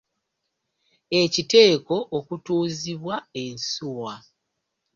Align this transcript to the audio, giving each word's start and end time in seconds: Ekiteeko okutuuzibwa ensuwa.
Ekiteeko 1.21 1.95
okutuuzibwa 2.17 3.15
ensuwa. 3.43 4.13